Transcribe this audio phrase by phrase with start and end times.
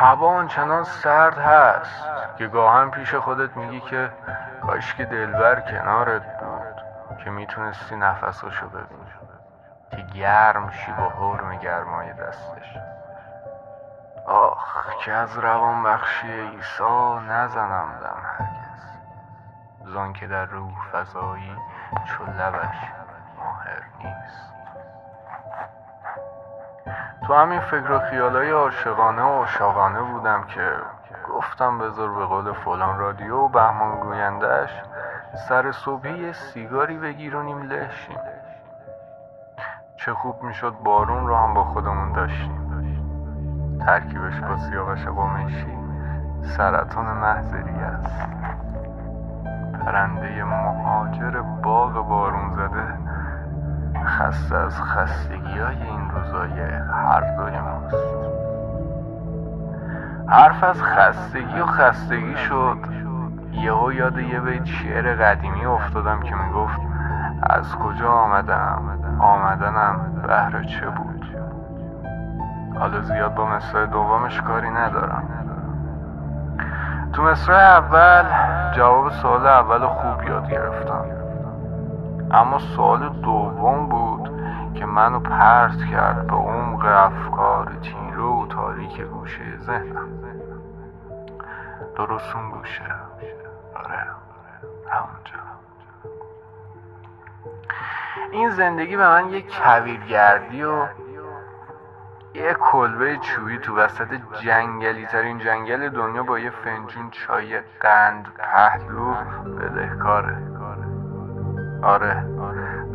[0.00, 2.04] هوا آنچنان سرد هست
[2.38, 4.10] که گاهن پیش خودت میگی که
[4.66, 9.08] کاش که دلبر کنارت بود که می‌تونستی نفساشو ببینی.
[9.90, 12.76] که گرم شی با حرم گرمای دستش.
[14.26, 18.82] آخ که از روان بخشی ایسا نزنم دم هرگز.
[19.92, 21.56] زان که در روح فضایی
[22.04, 22.76] چو لبش
[23.38, 24.57] ماهر نیست.
[27.28, 30.72] تو همین فکر و خیالای عاشقانه و عاشقانه بودم که
[31.28, 34.70] گفتم بذار به قول فلان رادیو و بهمان گویندش
[35.48, 38.18] سر صبحی سیگاری بگیرونیم لشیم
[39.96, 42.68] چه خوب می‌شد بارون رو هم با خودمون داشتیم.
[43.86, 45.78] ترکیبش با سیاوش قمیشی
[46.42, 48.28] سرطان محضری است.
[49.84, 52.98] پرنده مهاجر باغ بارون زده.
[54.04, 56.60] خسته از خستگی های این روزای
[56.92, 57.94] هر دوی ماست
[60.28, 62.78] حرف از خستگی و خستگی شد.
[63.52, 66.80] یهو یاد یه بیت شعر قدیمی افتادم که می‌گفت
[67.42, 68.82] از کجا آمدم؟
[69.20, 71.24] آمدنم بهر چه بود؟
[72.78, 75.22] حالا زیاد با مصرع دومش کاری ندارم.
[77.12, 78.24] تو مصرع اول
[78.72, 81.04] جواب سوال اول خوب یاد گرفتم.
[82.30, 84.37] اما سوال دوم بود
[84.78, 90.08] که منو پرت کرد به عمق افکار تیره و تاریک گوشه ذهنم.
[91.96, 92.84] درست اون گوشه.
[93.74, 94.06] آره.
[94.88, 95.38] همونجا.
[98.32, 100.86] این زندگی به من یه کویرگردی و
[102.34, 104.08] یه کلبه چوبی تو وسط
[104.42, 109.14] جنگلی ترین جنگل دنیا با یه فنجون چای قند پهلو
[109.60, 110.36] بدهکاره.
[111.82, 112.24] آره.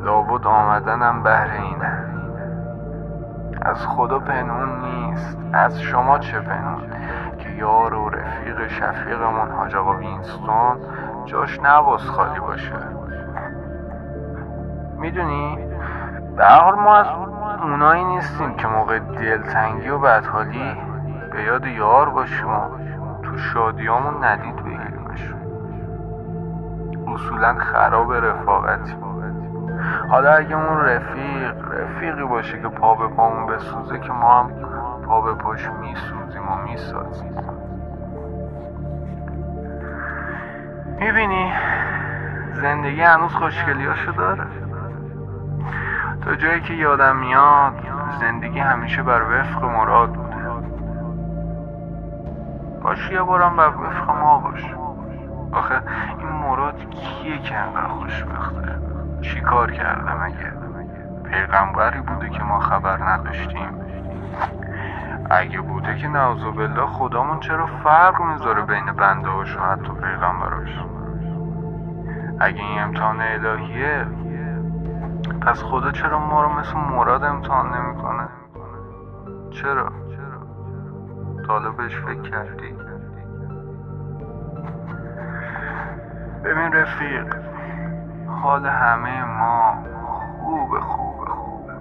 [0.04, 2.06] لابد آمدنم بهر اینه.
[3.62, 5.38] از خدا پنهون نیست.
[5.54, 6.82] از شما چه پنهون؟
[7.38, 10.78] که یار و رفیق شفیقمون حاج آقا وینستون
[11.26, 12.76] جاش نباز خالی باشه.
[14.98, 15.58] می‌دونی؟
[16.38, 17.08] به حال ما از
[17.62, 20.78] اونایی نیستیم که موقع دلتنگی و بدحالی
[21.32, 22.62] به یاد یار باشیم و
[23.24, 25.40] تو شادیامون ندید بگیریمشون
[27.08, 28.96] اصولا خراب رفاقتی
[30.10, 34.52] حالا اگه اون رفیق رفیقی باشه که پا به پامون بسوزه که ما هم
[35.08, 37.32] پا به پاش میسوزیم و می‌سازیم.
[41.00, 41.52] می‌بینی؟
[42.54, 44.44] زندگی هنوز خوشگلیاشو داره.
[46.26, 47.74] تا جایی که یادم میاد
[48.20, 50.34] زندگی همیشه بر وفق مراد بوده.
[52.84, 54.76] باش یه بارم بر وفق ما باش.
[55.52, 55.82] آخه
[56.20, 58.93] این مراد کیه که انقدر خوشبخته؟
[59.24, 60.54] چی کار کرده مگه
[61.24, 63.70] پیغمبری بوده که ما خبر نداشتیم.
[65.30, 70.80] اگه بوده که نعوذ بالله خدامون چرا فرق می‌ذاره بین بنده و حتی پیغمبراش؟
[72.40, 74.06] اگه این امتحان الهیه
[75.42, 78.28] پس خدا چرا ما رو مثل مراد امتحان نمی‌کنه؟
[79.52, 79.92] چرا؟
[81.78, 82.76] بهش فکر کردی؟
[86.44, 87.53] ببین رفیق
[88.44, 89.84] حال همه ما
[90.40, 91.74] خوبه خوبه خوبه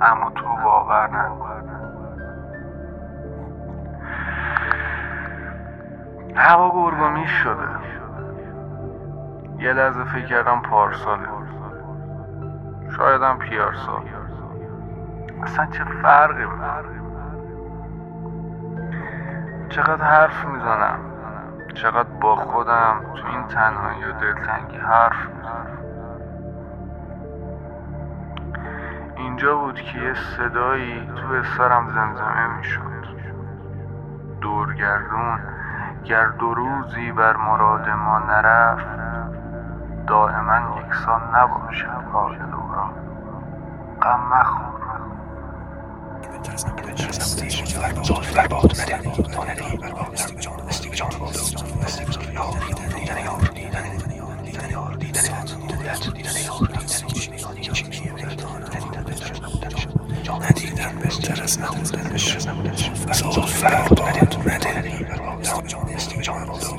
[0.00, 1.70] اما تو باور نکن.
[6.34, 7.68] هوا گرگومیش شده.
[9.58, 11.28] یه لحظه فکر کردم پارساله.
[12.96, 14.02] شایدم پیارسال.
[15.42, 16.46] اصلا چه فرقی
[19.68, 21.15] چقدر حرف می‌زنم؟
[21.82, 25.78] چقدر با خودم تو این تنهایی و دلتنگی حرف می‌زنم.
[29.16, 33.06] اینجا بود که یه صدایی تو سرم زمزمه می‌شد.
[34.40, 35.40] دورگردون
[36.04, 38.86] گر دو روزی بر مراد ما نرفت
[40.06, 42.90] دائما یکسان نباشد حال دوران
[44.02, 44.76] غم مخور.
[60.86, 62.44] Better mistress now than the shoes.
[63.18, 65.04] Soul fire, ready, ready.
[65.04, 65.16] ready.
[65.42, 66.75] Mr.